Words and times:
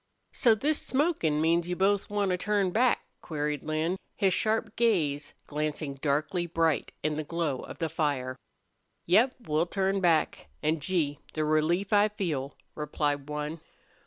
"So 0.31 0.55
this 0.55 0.81
smokin' 0.81 1.39
means 1.41 1.69
you 1.69 1.75
both 1.75 2.09
want 2.09 2.31
to 2.31 2.35
turn 2.37 2.71
back?" 2.71 3.05
queried 3.21 3.61
Lin, 3.61 3.97
his 4.15 4.33
sharp 4.33 4.75
gaze 4.75 5.35
glancing 5.45 5.93
darkly 5.93 6.47
bright 6.47 6.91
in 7.03 7.17
the 7.17 7.23
glow 7.23 7.59
of 7.59 7.77
the 7.77 7.87
fire. 7.87 8.35
"Yep, 9.05 9.35
we'll 9.41 9.67
turn 9.67 9.99
back. 10.01 10.47
An', 10.63 10.79
Gee! 10.79 11.19
the 11.35 11.45
relief 11.45 11.93
I 11.93 12.07
feel!" 12.09 12.57
replied 12.73 13.29
one. 13.29 13.61